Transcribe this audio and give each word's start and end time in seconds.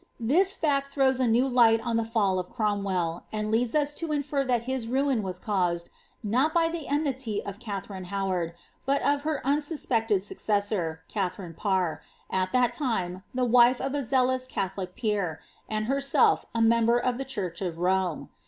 This 0.19 0.55
fact 0.55 0.87
throws 0.87 1.19
a 1.19 1.27
new 1.27 1.47
light 1.47 1.79
on 1.81 1.95
the 1.95 2.03
fall 2.03 2.39
of 2.39 2.49
Crom 2.49 2.83
well, 2.83 3.25
and 3.31 3.51
leads 3.51 3.75
us 3.75 3.93
to 3.93 4.11
infer 4.11 4.43
that 4.43 4.63
his 4.63 4.87
ruin 4.87 5.21
was 5.21 5.37
caused, 5.37 5.91
not 6.23 6.55
bv 6.55 6.71
the 6.71 6.85
enmitv 6.89 7.43
of 7.45 7.59
Katharine 7.59 8.05
Howard, 8.05 8.55
but 8.87 8.99
of 9.03 9.21
her 9.21 9.45
unsuspected 9.45 10.23
successor, 10.23 11.01
Katharine 11.07 11.53
Parr, 11.53 12.01
at 12.31 12.51
that 12.51 12.73
time 12.73 13.21
the 13.35 13.45
wife 13.45 13.79
of 13.79 13.93
a 13.93 14.03
zealous 14.03 14.47
catholic 14.47 14.95
j>eer, 14.95 15.37
and 15.69 15.85
herself 15.85 16.47
a 16.55 16.61
member 16.63 16.97
of 16.97 17.17
tne 17.19 17.27
church 17.27 17.61
of 17.61 17.77
Rome. 17.77 18.29